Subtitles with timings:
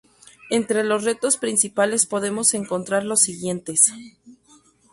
[0.49, 3.91] Entre los retos principales podemos encontrar los siguientes.